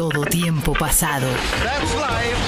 [0.00, 1.26] todo tiempo pasado.
[1.62, 2.38] That's life.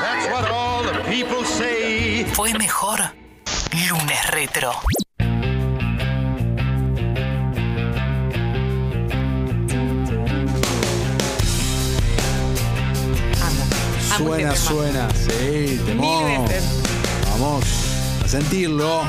[0.00, 2.24] That's what all the people say.
[2.34, 3.00] Fue mejor
[3.72, 4.70] lunes retro.
[14.16, 15.08] Suena, este suena.
[15.10, 16.64] Sí, veces.
[17.32, 17.64] Vamos
[18.22, 19.02] a sentirlo.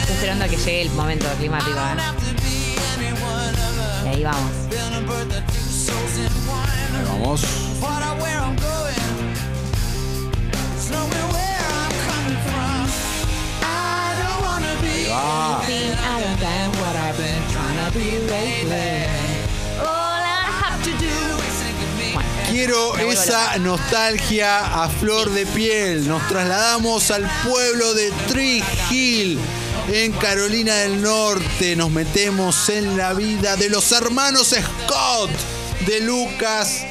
[0.00, 1.78] Estoy esperando a que llegue el momento climático.
[1.78, 1.96] ¿eh?
[4.04, 4.50] Y ahí vamos.
[6.92, 7.42] Ahí vamos.
[14.88, 15.62] Ahí va.
[22.56, 26.08] Quiero esa nostalgia a flor de piel.
[26.08, 29.38] Nos trasladamos al pueblo de Tree Hill,
[29.92, 31.76] en Carolina del Norte.
[31.76, 35.30] Nos metemos en la vida de los hermanos Scott,
[35.86, 36.82] de Lucas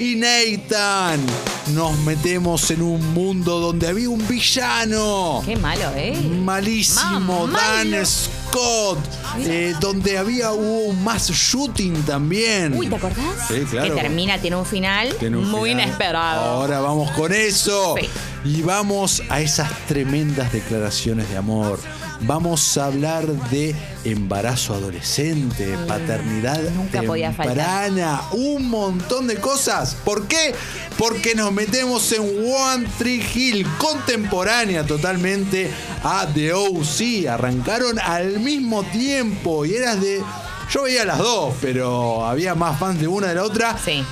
[0.00, 1.24] y Nathan.
[1.68, 5.42] Nos metemos en un mundo donde había un villano.
[5.46, 6.12] Qué malo, ¿eh?
[6.42, 8.04] Malísimo, Ma- Dan.
[8.04, 8.98] Scott.
[9.38, 12.74] eh, donde había hubo un mass shooting también.
[12.76, 13.46] Uy, ¿te acordás?
[13.48, 13.94] Sí, claro.
[13.94, 15.84] Que termina, tiene un final Tiene un muy final.
[15.86, 16.40] inesperado.
[16.40, 17.94] Ahora vamos con eso.
[17.98, 18.08] Sí.
[18.44, 21.78] Y vamos a esas tremendas declaraciones de amor.
[22.24, 29.96] Vamos a hablar de embarazo adolescente, paternidad nunca temprana, un montón de cosas.
[30.04, 30.54] ¿Por qué?
[30.96, 35.68] Porque nos metemos en One Tree Hill, contemporánea totalmente
[36.04, 37.28] a The OC.
[37.28, 40.22] Arrancaron al mismo tiempo y eras de.
[40.70, 43.76] Yo veía las dos, pero había más fans de una de la otra.
[43.84, 44.04] Sí.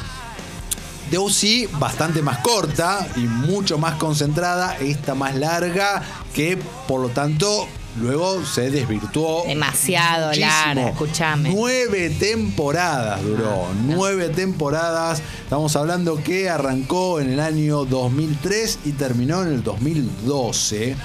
[1.11, 6.03] The OC bastante más corta y mucho más concentrada, esta más larga,
[6.35, 7.69] que por lo tanto
[7.99, 9.45] luego se desvirtuó.
[9.47, 10.49] Demasiado muchísimo.
[10.51, 11.51] larga, escuchame.
[11.55, 15.23] Nueve temporadas duró, nueve temporadas.
[15.43, 20.97] Estamos hablando que arrancó en el año 2003 y terminó en el 2012.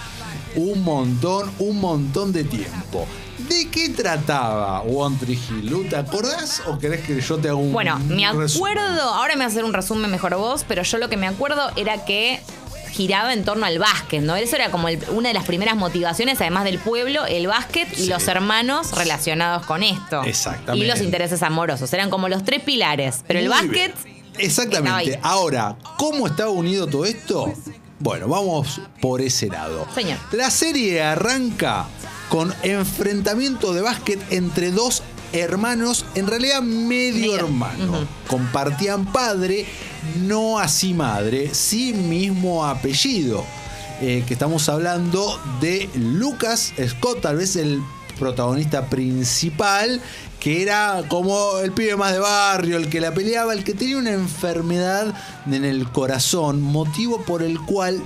[0.55, 3.05] Un montón, un montón de tiempo.
[3.49, 5.87] ¿De qué trataba One Tree Hill?
[5.89, 8.49] ¿Te acordás o querés que yo te haga un Bueno, me resumen?
[8.77, 11.27] acuerdo, ahora me voy a hacer un resumen mejor vos, pero yo lo que me
[11.27, 12.39] acuerdo era que
[12.95, 14.35] giraba en torno al básquet, ¿no?
[14.35, 18.03] Eso era como el- una de las primeras motivaciones, además del pueblo, el básquet y
[18.03, 18.07] Sí.
[18.07, 20.23] los hermanos relacionados con esto.
[20.23, 20.85] Exactamente.
[20.85, 23.23] Y los intereses amorosos, eran como los tres pilares.
[23.27, 23.93] Pero el Muy básquet...
[24.03, 24.15] bien.
[24.37, 25.19] Exactamente.
[25.23, 27.53] Ahora, ¿cómo estaba unido todo esto?
[27.99, 29.87] Bueno, vamos por ese lado.
[29.95, 30.17] Señor.
[30.33, 31.85] La serie arranca
[32.29, 37.35] con enfrentamiento de básquet entre dos hermanos, en realidad medio Medio.
[37.35, 38.07] hermano.
[38.27, 39.65] Compartían padre,
[40.17, 43.43] no así madre, sí mismo apellido.
[44.01, 47.81] Eh, que estamos hablando de Lucas Scott, tal vez el
[48.19, 50.01] protagonista principal,
[50.39, 53.97] que era como el pibe más de barrio, el que la peleaba, el que tenía
[53.97, 55.13] una enfermedad
[55.49, 58.01] en el corazón, motivo por el cual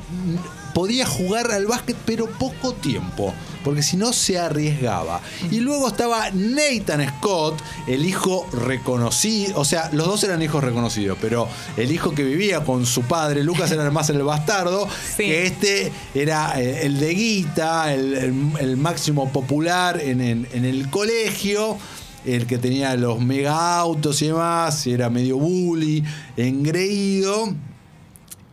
[0.73, 5.21] podía jugar al básquet pero poco tiempo, porque si no se arriesgaba.
[5.51, 11.17] Y luego estaba Nathan Scott, el hijo reconocido, o sea, los dos eran hijos reconocidos,
[11.21, 11.47] pero
[11.77, 14.87] el hijo que vivía con su padre, Lucas era más el bastardo,
[15.17, 15.23] Sí.
[15.25, 20.65] que este era eh, el de guita, el, el- el máximo popular en, en- en
[20.65, 21.77] el colegio,
[22.25, 26.03] el que tenía los mega autos y demás, y era medio bully,
[26.37, 27.53] engreído.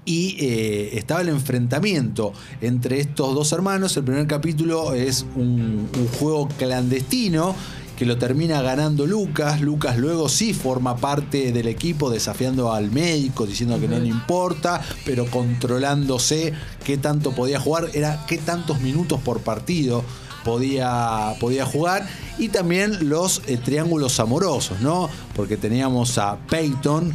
[0.06, 3.96] Y eh, estaba el enfrentamiento entre estos dos hermanos.
[3.96, 7.56] El primer capítulo es un, juego clandestino
[7.98, 9.60] que lo termina ganando Lucas.
[9.60, 14.80] Lucas luego sí forma parte del equipo desafiando al médico, diciendo que no le importa,
[15.04, 16.52] pero controlándose
[16.84, 20.04] qué tanto podía jugar, era qué tantos minutos por partido
[20.46, 22.06] podía, podía jugar.
[22.38, 25.10] Y también los eh, triángulos amorosos, ¿no?
[25.34, 27.12] Porque teníamos a Peyton,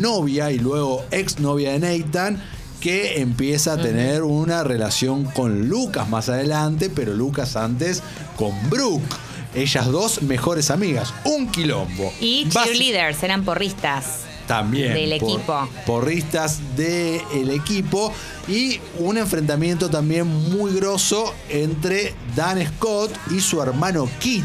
[0.00, 2.42] novia y luego ex novia de Nathan,
[2.80, 8.02] que empieza a tener una relación con Lucas más adelante, pero Lucas antes
[8.36, 9.04] con Brooke.
[9.54, 12.12] Ellas dos mejores amigas, un quilombo.
[12.20, 14.20] Y cheerleaders, eran porristas.
[14.46, 15.68] también Del por- equipo.
[15.86, 18.12] porristas del equipo
[18.48, 24.44] y un enfrentamiento también muy grosso entre Dan Scott y su hermano Kit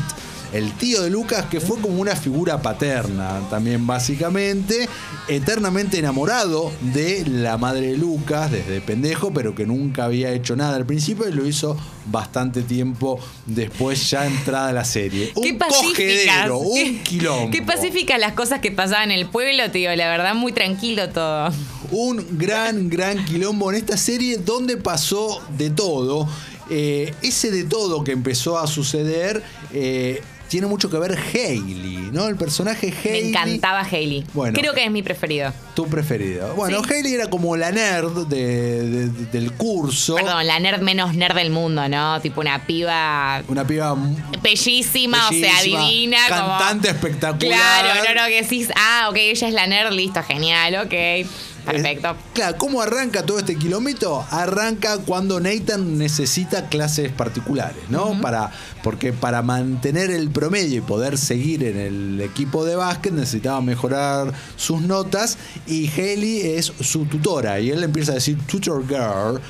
[0.54, 4.88] el tío de Lucas, que fue como una figura paterna también básicamente,
[5.28, 10.76] eternamente enamorado de la madre de Lucas desde pendejo, pero que nunca había hecho nada
[10.76, 15.32] al principio y lo hizo bastante tiempo después ya entrada la serie.
[15.42, 17.52] Qué Un cogedero, un quilombo.
[17.52, 19.96] Qué pacíficas las cosas que pasaban en el pueblo, tío.
[19.96, 21.52] La verdad, muy tranquilo todo.
[21.92, 26.28] un gran, gran quilombo en esta serie donde pasó de todo.
[26.70, 29.42] Eh, ese de todo que empezó a suceder
[29.74, 32.28] eh, tiene mucho que ver Hailey, ¿no?
[32.28, 33.30] El personaje Me Hailey.
[33.30, 34.26] encantaba Hailey.
[34.34, 34.58] Bueno.
[34.58, 35.52] Creo que es mi preferido.
[35.76, 36.54] Tu preferido.
[36.56, 36.94] Bueno, Sí.
[36.94, 40.16] Hailey era como la nerd de- de- de- del curso.
[40.16, 42.20] Perdón, la nerd menos nerd del mundo, ¿no?
[42.22, 43.96] Tipo una piba Una piba
[44.42, 46.18] bellísima, o sea, divina.
[46.30, 46.98] cantante como...
[47.00, 47.60] espectacular.
[47.84, 51.28] Claro, no, no, que decís, ah, ok, ella es la nerd, listo, genial, ok.
[51.72, 52.16] Perfecto.
[52.34, 54.26] Claro, ¿cómo arranca todo este kilómetro?
[54.32, 58.20] Arranca cuando Nathan necesita clases particulares, ¿no?
[58.22, 58.52] para,
[58.84, 64.34] porque para mantener el promedio y poder seguir en el equipo de básquet necesitaba mejorar
[64.56, 69.42] sus notas y Haley es su tutora y él empieza a decir tutor girl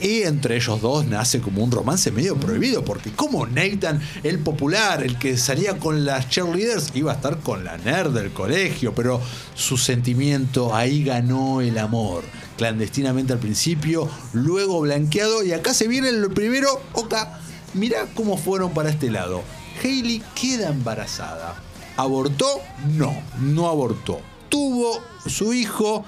[0.00, 5.02] y entre ellos dos nace como un romance medio prohibido porque como Nathan, el popular,
[5.02, 9.20] el que salía con las cheerleaders, iba a estar con la nerd del colegio, pero
[9.54, 12.24] su sentimiento ahí ganó el amor.
[12.56, 17.40] Clandestinamente al principio, luego blanqueado y acá se viene el primero, oca,
[17.74, 19.42] mirá cómo fueron para este lado.
[19.82, 21.54] Hailey queda embarazada.
[21.96, 22.46] ¿Abortó?
[22.94, 24.20] No, no abortó.
[24.48, 26.04] Tuvo su hijo,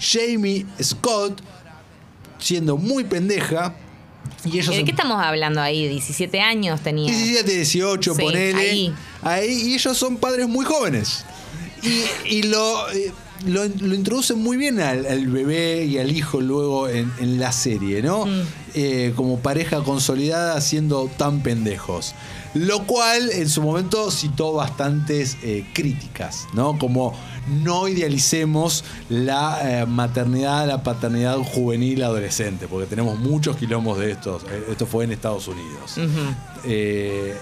[0.00, 1.40] Jamie Scott,
[2.38, 3.74] siendo muy pendeja.
[4.44, 5.88] Y ellos ¿De qué estamos hablando ahí?
[5.88, 7.06] 17 años tenía.
[7.12, 8.60] 17, 18, Sí, ponele.
[8.60, 8.94] ahí.
[9.22, 11.24] Ahí, y ellos son padres muy jóvenes.
[11.82, 12.04] Y,
[12.36, 13.12] y lo, eh,
[13.46, 17.52] lo, lo introducen muy bien al, al bebé y al hijo luego en, en la
[17.52, 18.26] serie, ¿no?
[18.26, 18.42] Mm.
[18.74, 22.14] Eh, como pareja consolidada siendo tan pendejos.
[22.54, 26.78] Lo cual en su momento citó bastantes eh, críticas, ¿no?
[26.78, 27.14] Como
[27.62, 34.42] no idealicemos la eh, maternidad, la paternidad juvenil adolescente, porque tenemos muchos quilombos de estos.
[34.70, 35.96] Esto fue en Estados Unidos.
[36.64, 37.34] Eh,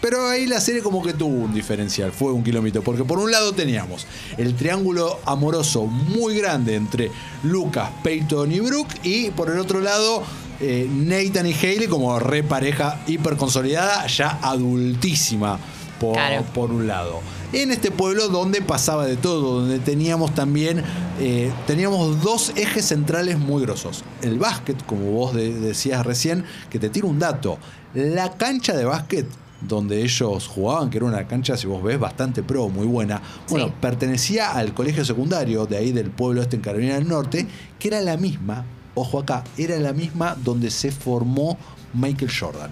[0.00, 3.30] pero ahí la serie como que tuvo un diferencial, fue un kilómetro, porque por un
[3.30, 4.06] lado teníamos
[4.36, 7.10] el triángulo amoroso muy grande entre
[7.42, 10.22] Lucas, Peyton y Brooke, y por el otro lado
[10.60, 15.58] eh, Nathan y Haley como re pareja hiper consolidada, ya adultísima
[16.00, 16.44] por, Claro.
[16.54, 17.20] por un lado.
[17.52, 20.82] En este pueblo donde pasaba de todo, donde teníamos también
[21.20, 24.04] eh, teníamos dos ejes centrales muy grosos.
[24.22, 27.58] El básquet, como vos de- decías recién, que te tiro un dato.
[27.94, 29.26] La cancha de básquet
[29.60, 33.66] donde ellos jugaban, que era una cancha, si vos ves, bastante pro, muy buena, bueno,
[33.66, 33.72] Sí.
[33.80, 37.46] pertenecía al colegio secundario de ahí del pueblo este en Carolina del Norte,
[37.78, 38.64] que era la misma,
[38.94, 41.58] ojo acá, era la misma donde se formó
[41.94, 42.70] Michael Jordan.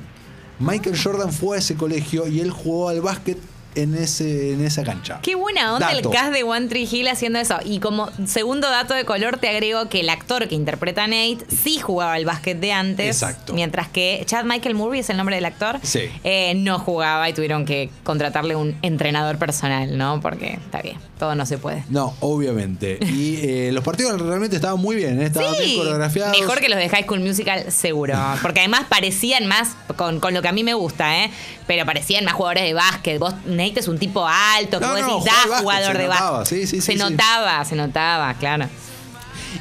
[0.58, 3.38] Michael Jordan fue a ese colegio y él jugó al básquet
[3.76, 5.20] en, ese, en esa cancha.
[5.23, 6.08] Qué buena onda Dato.
[6.08, 7.58] el cast de One Tree Hill haciendo eso.
[7.64, 11.38] Y como segundo dato de color, te agrego que el actor que interpreta a Nate
[11.49, 13.06] sí jugaba al básquet de antes.
[13.23, 13.52] Exacto.
[13.55, 15.78] Mientras que Chad Michael Murray es el nombre del actor.
[15.82, 16.11] Sí.
[16.25, 20.20] eh, no jugaba y tuvieron que contratarle un entrenador personal, ¿no?
[20.20, 21.84] Porque está bien, todo no se puede.
[21.90, 22.99] No, obviamente.
[23.02, 25.26] Y eh, los partidos realmente estaban muy bien, ¿eh?
[25.26, 26.38] estaban bien coreografiados.
[26.38, 28.14] mejor que los de High School Musical, seguro.
[28.43, 31.31] Porque además parecían más, con, con lo que a mí me gusta, ¿eh?
[31.67, 33.19] Pero parecían más jugadores de básquet.
[33.19, 36.38] Vos, Nate es un tipo alto, que No, vos decís, da jugador se de notaba,
[36.38, 36.58] básquet.
[36.60, 38.66] sí, sí, se sí, notaba, se notaba, claro.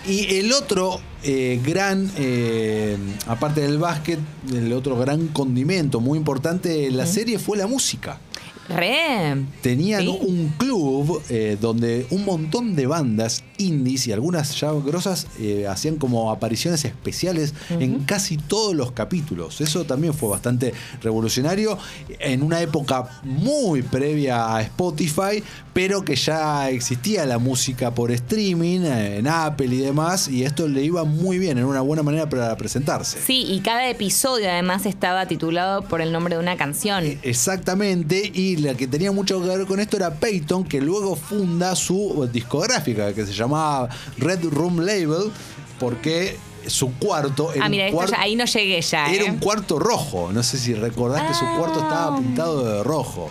[0.07, 2.97] Y el otro eh, gran, eh,
[3.27, 4.19] aparte del básquet,
[4.53, 8.19] el otro gran condimento muy importante de la serie fue la música.
[8.67, 9.43] Re.
[9.61, 15.67] Tenían un club eh, donde un montón de bandas indies y algunas ya grosas eh,
[15.67, 19.61] hacían como apariciones especiales en casi todos los capítulos.
[19.61, 21.77] Eso también fue bastante revolucionario
[22.19, 25.43] en una época muy previa a Spotify,
[25.73, 30.67] pero que ya existía la música por streaming eh, en Apple y demás, y esto
[30.67, 33.19] le iba muy bien, era una buena manera para presentarse.
[33.19, 37.03] Sí, y cada episodio además estaba titulado por el nombre de una canción.
[37.23, 41.75] Exactamente, y la que tenía mucho que ver con esto era Peyton, que luego funda
[41.75, 45.31] su discográfica, que se llamaba Red Room Label,
[45.79, 46.37] porque
[46.67, 49.05] su cuarto era, ah, mira, ya- ahí no llegué ya.
[49.11, 49.29] era ¿eh?
[49.31, 50.31] un cuarto rojo.
[50.33, 52.17] No sé si recordás que su cuarto estaba Ah.
[52.17, 53.29] pintado de rojo.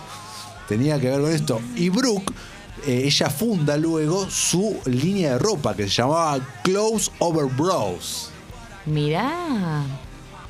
[0.67, 1.59] Tenía que ver con esto.
[1.75, 2.33] Y Brooke,
[2.87, 8.29] eh, ella funda luego su línea de ropa que se llamaba Close Over Bros
[8.85, 9.83] Mirá.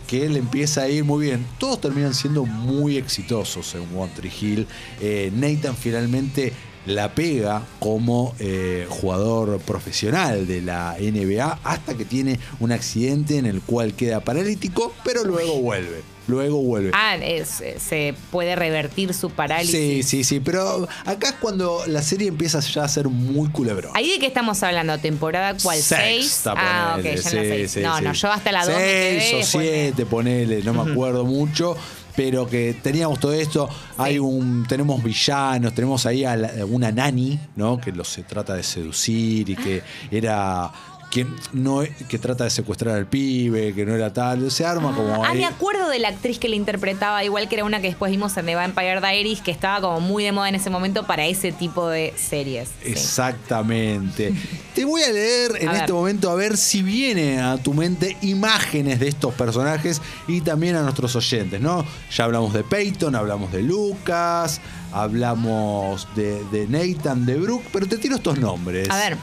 [0.07, 1.45] que le empieza a ir muy bien.
[1.57, 4.67] Todos terminan siendo muy exitosos en One Tree Hill.
[5.01, 6.53] Eh, Nathan finalmente
[6.85, 13.45] la pega como eh, jugador profesional de la NBA hasta que tiene un accidente en
[13.45, 16.01] el cual queda paralítico, pero luego vuelve.
[16.27, 16.89] Luego vuelve.
[16.95, 19.71] Ah, es- se puede revertir su parálisis.
[19.71, 23.91] Sí, sí, sí, pero acá es cuando la serie empieza ya a ser muy culebrón.
[23.93, 24.97] ¿Ahí de qué estamos hablando?
[24.97, 25.77] ¿Temporada cuál?
[25.79, 26.41] ¿Seis?
[26.47, 27.71] Ah, ok, ya en la sí, seis.
[27.71, 28.03] sí, no, sí.
[28.05, 29.19] no, yo hasta la dos me quedé.
[29.21, 31.77] Seis o me- siete, ponele, no me acuerdo mucho.
[32.15, 37.37] Pero que teníamos todo esto, hay un, tenemos villanos, tenemos ahí a la- una nani,
[37.57, 37.79] ¿no?
[37.79, 40.71] Que los se trata de seducir y que era
[41.15, 45.23] que no que trata de secuestrar al pibe, que no era tal, se arma como
[45.23, 45.37] Ah, ahí.
[45.37, 48.35] me acuerdo de la actriz que la interpretaba, igual que era una que después vimos
[48.35, 51.53] en The Vampire Diaries, que estaba como muy de moda en ese momento para ese
[51.53, 52.67] tipo de series.
[52.83, 52.91] Sí.
[52.91, 54.33] Exactamente.
[54.75, 55.93] Te voy a leer en A este ver.
[55.93, 60.81] momento a ver si viene a tu mente imágenes de estos personajes y también a
[60.81, 61.85] nuestros oyentes, ¿no?
[62.13, 64.59] Ya hablamos de Peyton, hablamos de Lucas,
[64.91, 68.89] hablamos de, de Nathan, de Brooke, pero te tiro estos nombres.
[68.89, 69.17] A ver.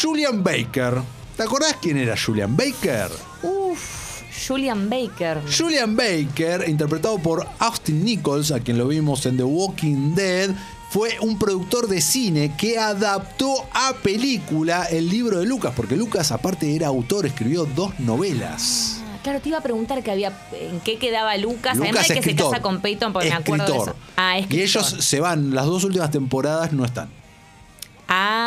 [0.00, 0.94] Julian Baker.
[1.36, 3.10] ¿Te acordás quién era Julian Baker?
[3.42, 5.40] Uf, Julian Baker.
[5.56, 10.50] Julian Baker, interpretado por Austin Nichols, a quien lo vimos en The Walking Dead,
[10.90, 16.30] fue un productor de cine que adaptó a película el libro de Lucas, porque Lucas
[16.30, 18.98] aparte era autor, escribió dos novelas.
[19.00, 22.14] Ah, Claro, te iba a preguntar que había en qué quedaba Lucas, además Lucas de
[22.14, 22.46] que escritor.
[22.46, 23.96] se casa con Peyton, porque me acuerdo de Escritor.
[23.96, 24.12] eso.
[24.18, 24.62] Ah, Y escritor.
[24.64, 27.08] ellos se van, las dos últimas temporadas no están.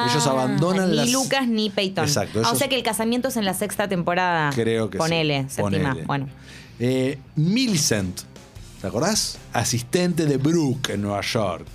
[0.08, 2.06] Ah, ellos abandonan ni las- Lucas ni Peyton.
[2.06, 4.52] Exacto, Ah, o sea que el casamiento es en la sexta temporada.
[4.54, 5.56] Creo que Ponele, sí.
[5.56, 5.90] séptima.
[5.90, 6.06] Ponele.
[6.06, 6.28] Bueno.
[6.80, 8.22] Eh, Millicent,
[8.82, 9.38] ¿te acordás?
[9.54, 11.66] Asistente de Brooke en Nueva York.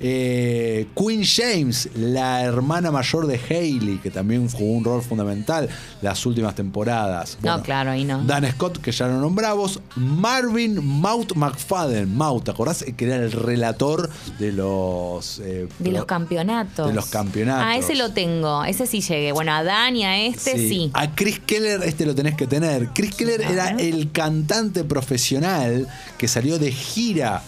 [0.00, 5.68] Eh, Queen James, la hermana mayor de Hailey, que también jugó un rol fundamental
[6.00, 7.36] las últimas temporadas.
[7.42, 8.22] No, claro, ahí no.
[8.24, 9.80] Dan Scott, que ya lo nombramos.
[9.96, 12.14] Marvin Maut McFadden.
[12.16, 12.84] Maut, ¿te acordás?
[12.96, 15.40] Que era el relator de los...
[15.40, 16.88] eh, De los campeonatos.
[16.88, 17.64] de los campeonatos.
[17.66, 18.64] Ah, ese lo tengo.
[18.64, 19.32] Ese sí llegué.
[19.32, 20.90] Bueno, a Dan y a este sí.
[20.94, 22.88] A Chris Keller, este lo tenés que tener.
[22.94, 25.86] Chris Keller era el cantante profesional
[26.18, 27.42] que salió de gira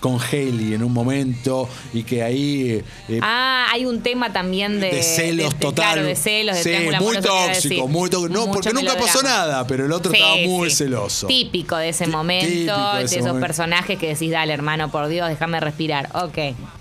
[0.00, 4.92] con Haley en un momento y que ahí eh, Ah, hay un tema también de,
[4.92, 5.94] de celos de- total.
[5.94, 8.32] Claro, de celos, de sí, muy tóxico, muy tóxico.
[8.32, 10.76] No, Mucho porque nunca pasó nada, pero el otro Sí, estaba muy sí.
[10.76, 11.26] celoso.
[11.26, 13.46] Típico de ese momento, de de, ese esos momento.
[13.48, 16.08] personajes que decís, dale, hermano, por Dios, déjame respirar.
[16.14, 16.38] Ok,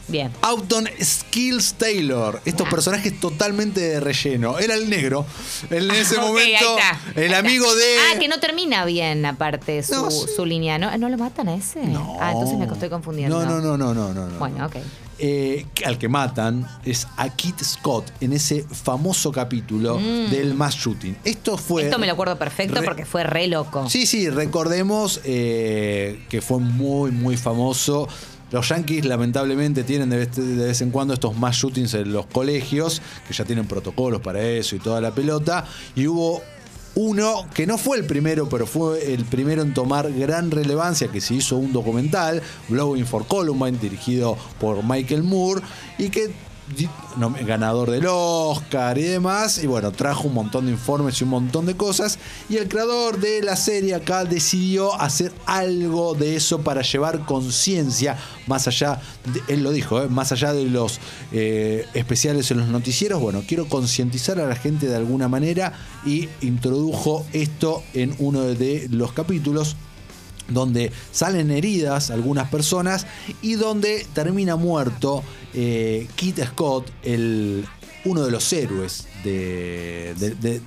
[0.07, 0.31] bien.
[0.41, 2.69] Autumn Skills Taylor, estos Ah.
[2.69, 4.57] personajes totalmente de relleno.
[4.59, 5.25] Era el negro.
[5.69, 7.95] En ese Ah, momento, ahí está, el amigo de.
[8.13, 10.77] Ah, que no termina bien, aparte, su, No, su línea.
[10.77, 11.85] ¿No, ¿No lo matan a ese?
[11.85, 12.17] No.
[12.19, 13.43] Ah, entonces me estoy confundiendo.
[13.43, 14.27] No, no, no, no, no, no.
[14.27, 14.39] no.
[14.39, 14.75] Bueno, ok.
[15.19, 21.17] Eh, al que matan es a Kit Scott en ese famoso capítulo del mass shooting.
[21.23, 21.81] Esto fue.
[21.83, 21.85] Mm.
[21.87, 23.89] Esto me lo acuerdo perfecto Re- porque fue re loco.
[23.89, 28.07] Sí, sí, recordemos eh, que fue muy, muy famoso.
[28.51, 33.33] Los Yankees lamentablemente tienen de vez, en cuando estos mass shootings en los colegios, que
[33.33, 35.65] ya tienen protocolos para eso y toda la pelota.
[35.95, 36.41] Y hubo
[36.95, 41.21] uno que no fue el primero, pero fue el primero en tomar gran relevancia, que
[41.21, 45.61] se hizo un documental, Blowing for Columbine, dirigido por Michael Moore,
[45.97, 46.31] y que
[47.45, 51.65] ganador del Oscar y demás, y bueno, trajo un montón de informes y un montón
[51.65, 52.19] de cosas,
[52.50, 58.17] y el creador de la serie acá decidió hacer algo de eso para llevar conciencia,
[58.47, 59.01] más allá,
[59.47, 60.07] él lo dijo, ¿eh?
[60.09, 61.00] más allá de los
[61.31, 65.74] eh, especiales en los noticieros, bueno, quiero concientizar a la gente de alguna manera
[66.05, 69.75] y introdujo esto en uno de los capítulos
[70.49, 73.05] donde salen heridas algunas personas
[73.41, 75.23] y donde termina muerto
[75.53, 77.65] eh, Kit Scott, el,
[78.05, 80.61] uno de los héroes de, de- de-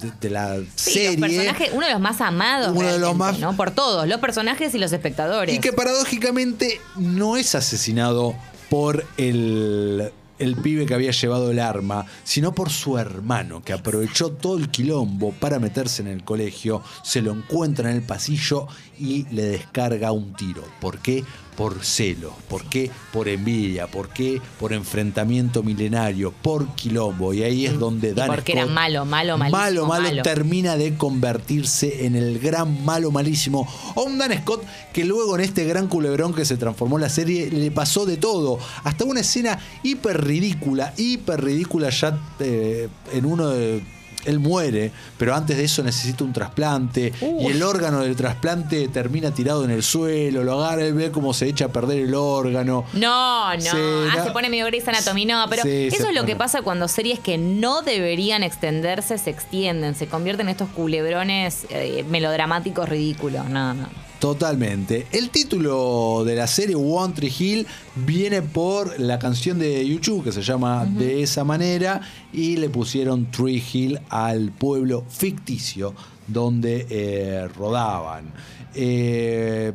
[0.00, 1.16] de- de la Sí, serie.
[1.16, 2.76] los uno de los más amados.
[2.76, 3.56] Uno de los más- ¿no?
[3.56, 5.54] Por todos, los personajes y los espectadores.
[5.54, 8.34] Y que paradójicamente no es asesinado
[8.68, 14.30] por el, el pibe que había llevado el arma, sino por su hermano, que aprovechó
[14.30, 19.24] todo el quilombo para meterse en el colegio, se lo encuentra en el pasillo y
[19.34, 20.64] le descarga un tiro.
[20.80, 21.24] ¿Por qué?
[21.56, 22.34] Por celo.
[22.48, 22.90] ¿Por qué?
[23.12, 23.86] Por envidia.
[23.86, 24.40] ¿Por qué?
[24.60, 26.32] Por enfrentamiento milenario.
[26.42, 27.32] Por quilombo.
[27.32, 30.22] Y ahí es donde Y Dan porque era malo, malo, malísimo, Malo, malo, malo.
[30.22, 33.66] termina de convertirse en el gran malo malísimo.
[33.94, 37.50] O un Dan Scott que luego en este gran culebrón que se transformó la serie
[37.50, 38.58] le pasó de todo.
[38.84, 43.82] Hasta una escena hiper ridícula, hiper ridícula ya eh, en uno de...
[44.26, 49.30] Él muere, pero antes de eso necesita un trasplante y el órgano del trasplante termina
[49.30, 52.84] tirado en el suelo, lo agarra, él ve cómo se echa a perder el órgano.
[52.92, 53.60] No, no.
[53.60, 55.24] Sí, ah, se pone medio Grey's Anatomy.
[55.26, 56.32] No, pero Sí, eso se es lo pone.
[56.32, 59.94] que pasa cuando series que no deberían extenderse se extienden.
[59.94, 63.48] Se convierten en estos culebrones eh, melodramáticos ridículos.
[63.48, 64.05] No, no.
[64.18, 65.06] Totalmente.
[65.12, 70.32] El título de la serie One Tree Hill viene por la canción de YouTube que
[70.32, 72.00] se llama De esa manera
[72.32, 75.94] y le pusieron Tree Hill al pueblo ficticio
[76.26, 78.32] donde eh, rodaban.
[78.74, 79.72] Eh,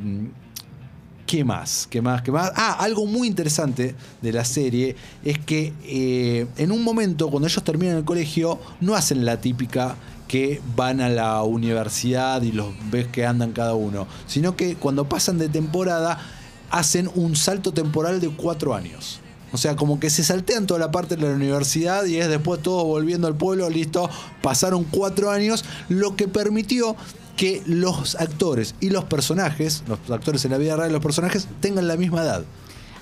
[1.31, 1.87] ¿Qué más?
[1.89, 2.21] ¿Qué más?
[2.23, 2.51] ¿Qué más?
[2.55, 7.63] Ah, algo muy interesante de la serie es que eh, en un momento, cuando ellos
[7.63, 9.95] terminan el colegio, no hacen la típica
[10.31, 15.03] que van a la universidad y los ves que andan cada uno, sino que cuando
[15.09, 16.19] pasan de temporada
[16.69, 19.19] hacen un salto temporal de cuatro años.
[19.51, 22.61] O sea, como que se saltean toda la parte de la universidad y es después
[22.61, 24.09] todos volviendo al pueblo, listo,
[24.41, 26.95] pasaron cuatro años, lo que permitió
[27.35, 31.49] que los actores y los personajes, los actores en la vida real y los personajes,
[31.59, 32.43] tengan la misma edad.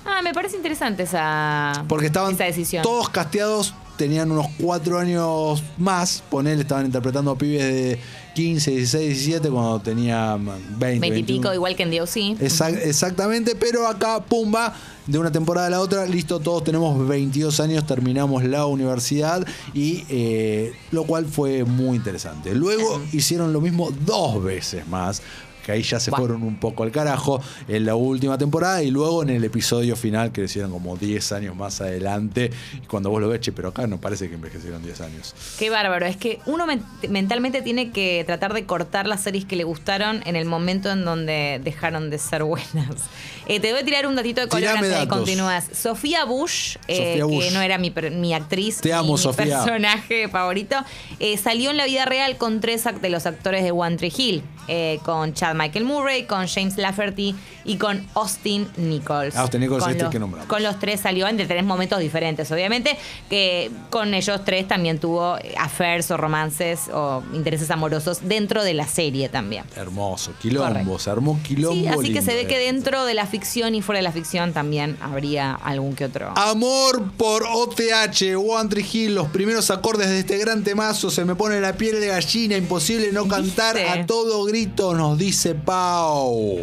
[0.04, 2.82] Ah, me parece interesante esa, Porque estaban esa decisión.
[2.82, 7.98] todos casteados, tenían unos cuatro años más, ponele, estaban interpretando a pibes de
[8.34, 10.78] 15, 16, 17 cuando tenían 20.
[10.78, 11.26] 20 y 21.
[11.42, 12.16] pico, igual que en DOC.
[12.40, 14.74] Exac- exactamente, pero acá, pumba,
[15.06, 20.04] de una temporada a la otra, listo, todos tenemos 22 años, terminamos la universidad y
[20.08, 22.54] eh, lo cual fue muy interesante.
[22.54, 25.20] Luego hicieron lo mismo dos veces más.
[25.64, 29.22] Que ahí ya se fueron un poco al carajo en la última temporada y luego
[29.22, 32.50] en el episodio final que hicieron como 10 años más adelante.
[32.82, 35.34] Y cuando vos lo ves, che, pero acá no parece que envejecieron 10 años.
[35.58, 36.06] Qué bárbaro.
[36.06, 40.22] Es que uno men- mentalmente tiene que tratar de cortar las series que le gustaron
[40.26, 42.68] en el momento en donde dejaron de ser buenas.
[43.46, 45.16] Eh, te voy a tirar un datito de color Tirame antes de datos.
[45.18, 45.64] continúas.
[45.72, 47.44] Sofía Bush, eh, Sofía Bush.
[47.46, 49.44] que no era mi, actriz, Te amo, mi Sofía.
[49.64, 50.76] personaje favorito,
[51.18, 54.44] eh, salió en la vida real con tres de los actores de One Tree Hill.
[54.72, 57.34] Eh, con Chad Michael Murray, con James Lafferty
[57.64, 59.34] y con Austin Nichols.
[59.36, 60.48] Austin Nichols, Con este los- que nombramos.
[60.48, 62.96] Con los tres salió en de tres momentos diferentes, obviamente.
[63.28, 68.86] Que con ellos tres también tuvo affairs o romances o intereses amorosos dentro de la
[68.86, 69.64] serie también.
[69.76, 70.98] Hermoso, quilombo, Correcto.
[71.00, 71.74] se armó quilombo.
[71.74, 74.52] Sí, así que se ve que dentro de la ficción y fuera de la ficción
[74.52, 76.32] también habría algún que otro.
[76.36, 81.34] Amor por OTH, One Tree Hill, los primeros acordes de este gran temazo, se me
[81.34, 86.58] pone la piel de gallina, imposible no cantar a todo grito, nos dice Pau.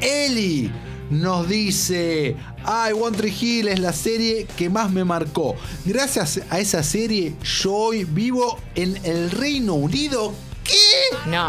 [0.00, 0.70] Eli
[1.10, 5.56] nos dice, ay, One Tree Hill es la serie que más me marcó.
[5.84, 10.32] Gracias a esa serie, yo hoy vivo en el Reino Unido.
[10.62, 11.28] ¿Qué?
[11.28, 11.48] No.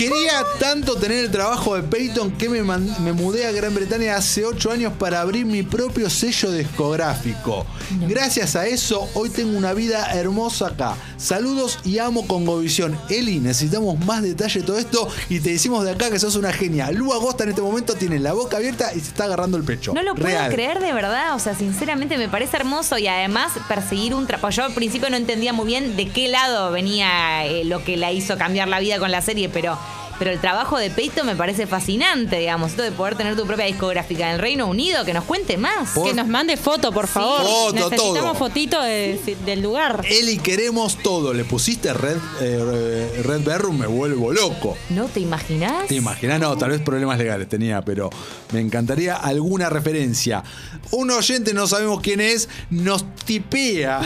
[0.00, 4.46] Quería tanto tener el trabajo de Peyton que me, me mudé a Gran Bretaña hace
[4.46, 7.66] 8 años para abrir mi propio sello discográfico.
[8.08, 10.96] Gracias a eso, hoy tengo una vida hermosa acá.
[11.18, 12.98] Saludos y amo con Govisión.
[13.10, 16.50] Eli, necesitamos más detalle de todo esto y te decimos de acá que sos una
[16.50, 16.90] genia.
[16.92, 19.92] Lu Agosta en este momento tiene la boca abierta y se está agarrando el pecho.
[19.92, 20.50] No lo puedo Real.
[20.50, 24.48] creer de verdad, o sea, sinceramente me parece hermoso y además perseguir un trabajo.
[24.48, 28.12] Yo al principio no entendía muy bien de qué lado venía eh, lo que la
[28.12, 29.76] hizo cambiar la vida con la serie, pero,
[30.20, 33.64] pero el trabajo de Peito me parece fascinante, digamos, esto de poder tener tu propia
[33.64, 35.88] discográfica en el Reino Unido, que nos cuente más.
[35.90, 37.40] Por- Que nos mande foto, por favor.
[37.42, 38.34] Foto, Necesitamos todo.
[38.34, 40.04] fotito de- del lugar.
[40.08, 41.32] Eli, queremos todo.
[41.34, 44.76] Le pusiste Red, eh, Red Bedroom, me vuelvo loco.
[44.90, 45.86] ¿No te imaginas?
[45.88, 46.38] ¿Te imaginas?
[46.38, 48.10] No, tal vez problemas legales tenía, pero
[48.52, 50.44] me encantaría alguna referencia.
[50.90, 54.00] Un oyente, no sabemos quién es, nos tipea,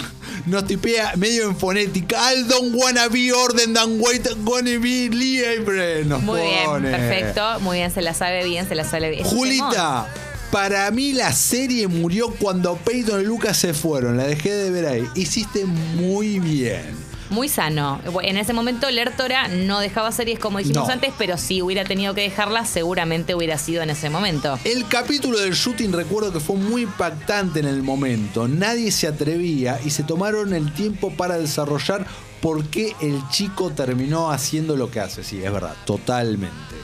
[0.47, 2.33] nos tipea medio en fonética.
[2.33, 6.04] I don't wanna be orden than wait, gonna be libre.
[6.05, 6.81] Nos Muy pone.
[6.91, 7.61] bien, perfecto.
[7.61, 9.25] Muy bien, se la sabe bien, se la sabe bien.
[9.25, 10.07] Julita,
[10.51, 14.17] para mí la serie murió cuando Peyton y Lucas se fueron.
[14.17, 15.09] La dejé de ver ahí.
[15.15, 17.03] Hiciste muy bien.
[17.31, 18.01] Muy sano.
[18.23, 20.93] En ese momento Lertora no dejaba series como dijimos No.
[20.93, 24.59] antes, pero si hubiera tenido que dejarlas, seguramente hubiera sido en ese momento.
[24.63, 28.47] El capítulo del shooting recuerdo que fue muy impactante en el momento.
[28.47, 32.07] Nadie se atrevía y se tomaron el tiempo para desarrollar
[32.45, 35.25] por qué el chico terminó haciendo lo que hace.
[35.25, 36.75] Sí, es verdad, totalmente.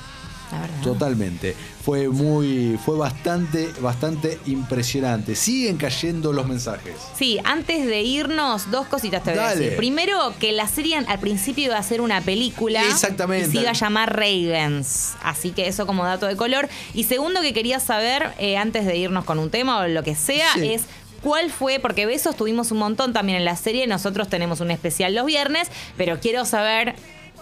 [0.50, 0.80] La verdad.
[0.82, 1.54] Totalmente.
[1.84, 2.78] Fue muy.
[2.82, 5.34] fue bastante, bastante impresionante.
[5.36, 6.94] Siguen cayendo los mensajes.
[7.14, 9.76] Sí, antes de irnos, dos cositas te voy a decir.
[9.76, 12.82] Primero, que la serie al principio iba a ser una película.
[12.82, 13.48] Exactamente.
[13.48, 15.12] Y se iba a llamar Ravens.
[15.22, 16.70] Así que eso como dato de color.
[16.94, 20.14] Y segundo, que quería saber, eh, antes de irnos con un tema o lo que
[20.14, 20.72] sea, Sí.
[20.72, 20.84] es.
[21.22, 21.78] ¿Cuál fue?
[21.80, 23.86] Porque besos tuvimos un montón también en la serie.
[23.86, 26.94] Nosotros tenemos un especial los viernes, pero quiero saber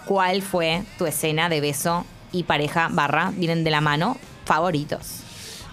[0.05, 5.18] cuál fue tu escena de beso y pareja barra, vienen de la mano, favoritos.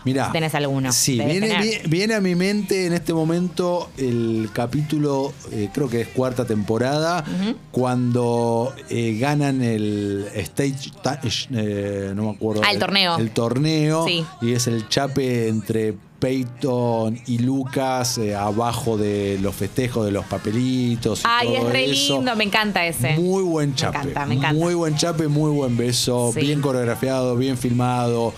[0.06, 0.90] Mirá, ¿Tenés alguno?
[0.92, 1.62] Sí, viene, tener.
[1.62, 6.44] vi- viene a mi mente en este momento el capítulo, eh, creo que es cuarta
[6.46, 7.24] temporada,
[7.72, 11.20] cuando eh, ganan el stage, ta-
[11.52, 12.62] eh, no me acuerdo.
[12.64, 13.18] Ah, el torneo.
[13.18, 14.06] El torneo.
[14.06, 14.24] Sí.
[14.40, 20.24] Y es el chape entre Peyton y Lucas eh, abajo de los festejos de los
[20.24, 21.20] papelitos.
[21.20, 22.14] y Ay, es re eso.
[22.16, 23.14] lindo, me encanta ese.
[23.16, 23.98] Muy buen chape.
[23.98, 24.58] encanta, me encanta.
[24.58, 26.30] Muy buen chape, muy buen beso.
[26.34, 26.40] Sí.
[26.40, 28.32] Bien coreografiado, bien filmado.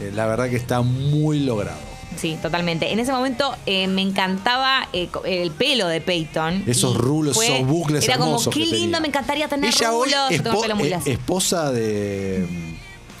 [0.00, 1.78] Eh, la verdad que está muy logrado.
[2.16, 2.92] Sí, totalmente.
[2.92, 6.62] En ese momento eh, me encantaba eh, el pelo de Peyton.
[6.66, 9.00] Esos rulos, fue- esos bucles Era como, qué lindo, tenía.
[9.00, 10.28] me encantaría tener Ella hoy rulos.
[10.42, 12.46] Tengo espo- pelo muy eh, esposa de.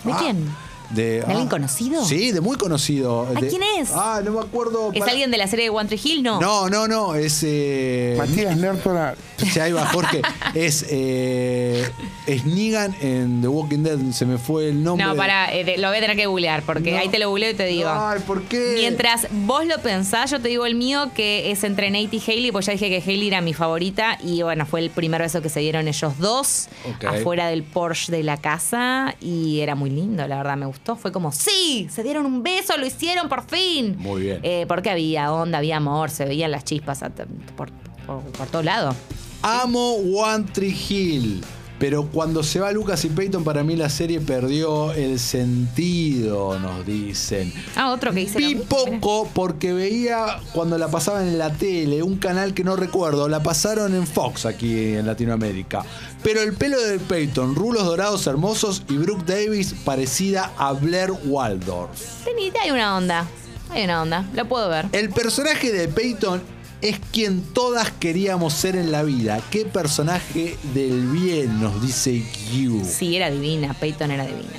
[0.04, 0.62] ¿De Ah, quién?
[0.90, 2.04] De, alguien conocido?
[2.04, 3.26] Sí, de muy conocido.
[3.34, 3.88] ¿Ah, De- quién es?
[3.94, 4.90] Ah, no me acuerdo.
[4.92, 6.22] ¿Es para- alguien de la serie de One Tree Hill?
[6.22, 6.38] No.
[6.38, 7.14] No, no, no.
[7.14, 7.40] Es.
[7.44, 9.14] Eh, Matías Lertora.
[9.60, 10.22] Ahí va Jorge.
[10.54, 10.86] Es.
[10.90, 11.88] Eh,
[12.26, 13.98] es Negan en The Walking Dead.
[14.12, 15.06] Se me fue el nombre.
[15.06, 16.98] No, para, lo voy a tener que googlear porque No.
[16.98, 17.88] ahí te lo googleo y te digo.
[17.92, 18.74] Ay, ¿por qué?
[18.78, 22.52] Mientras vos lo pensás, yo te digo el mío que es entre Nate y Hailey,
[22.52, 25.48] pues ya dije que Hailey era mi favorita y bueno, fue el primer beso que
[25.48, 27.04] se dieron ellos dos Ok.
[27.04, 30.96] afuera del Porsche de la casa y era muy lindo, la verdad me gustó.
[30.96, 33.96] Fue como, sí, se dieron un beso, lo hicieron por fin.
[33.98, 34.40] Muy bien.
[34.42, 37.10] Eh, porque había onda, había amor, se veían las chispas a-
[37.56, 37.70] por,
[38.06, 38.94] por, por todo lado.
[39.42, 41.44] Amo One Tree Hill.
[41.82, 46.86] Pero cuando se va Lucas y Peyton, para mí la serie perdió el sentido, nos
[46.86, 47.52] dicen.
[47.74, 48.38] Ah, otro que dice.
[48.38, 53.28] Vi poco porque veía cuando la pasaban en la tele, un canal que no recuerdo,
[53.28, 55.84] la pasaron en Fox aquí en Latinoamérica.
[56.22, 62.28] Pero el pelo de Peyton, rulos dorados hermosos y Brooke Davis parecida a Blair Waldorf.
[62.62, 63.26] Hay una onda,
[63.70, 64.86] hay una onda, lo puedo ver.
[64.92, 66.40] El personaje de Peyton
[66.82, 69.40] es quien todas queríamos ser en la vida.
[69.50, 72.84] ¿Qué personaje del bien nos dice Q?
[72.84, 74.50] Sí, era divina, Peyton era divina.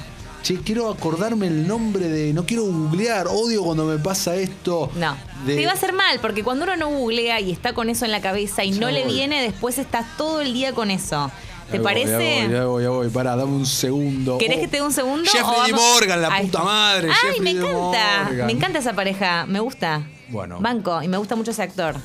[0.41, 2.33] Che, quiero acordarme el nombre de.
[2.33, 4.89] No quiero googlear, odio cuando me pasa esto.
[4.95, 5.15] No.
[5.45, 8.03] de- Te iba a hacer mal, porque cuando uno no googlea y está con eso
[8.05, 11.31] en la cabeza y Ya no le viene, después estás todo el día con eso.
[11.71, 12.43] ¿Te Ya parece?
[12.45, 13.09] Voy, ya voy, ya voy.
[13.09, 14.37] Pará, dame un segundo.
[14.37, 15.23] ¿Querés Oh, que te dé un segundo?
[15.31, 15.71] Jeffrey o D.
[15.71, 16.45] vamos- Morgan, la Ay.
[16.45, 17.07] puta madre.
[17.09, 18.45] Ay, Jeffrey me encanta.
[18.45, 19.45] Me encanta esa pareja.
[19.45, 20.05] Me gusta.
[20.33, 20.57] Bueno.
[20.59, 21.01] Banco.
[21.01, 21.95] Y me gusta mucho ese actor.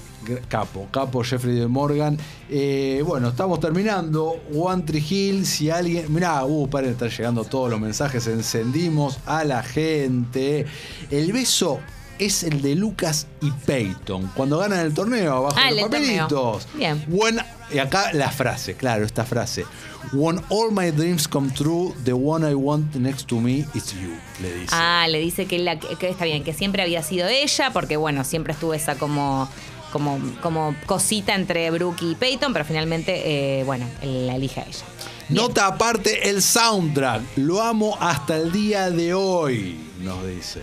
[0.49, 2.19] Capo, capo Jeffrey de Morgan.
[2.51, 4.37] Eh, bueno, estamos terminando.
[4.55, 6.12] One Tree Hill, si alguien.
[6.12, 8.27] Mirá, uh, paren, están llegando todos los mensajes.
[8.27, 10.67] Encendimos a la gente.
[11.11, 11.81] El beso
[12.18, 14.31] es el de Lucas y Peyton.
[14.35, 16.66] Cuando ganan el torneo abajo Ah, los papelitos.
[16.74, 17.04] Bien.
[17.09, 17.40] When-
[17.72, 19.64] y acá la frase, claro, esta frase.
[20.12, 24.16] When all my dreams come true, the one I want next to me is you,
[24.40, 24.68] le dice.
[24.72, 28.24] Ah, le dice que, la, que está bien, que siempre había sido ella, porque bueno,
[28.24, 29.48] siempre estuvo esa como,
[29.92, 34.85] como, como cosita entre Brooke y Peyton, pero finalmente, eh, bueno, la elige a ella.
[35.28, 35.42] Bien.
[35.42, 37.20] Nota aparte, el soundtrack.
[37.37, 40.62] Lo amo hasta el día de hoy, nos dice.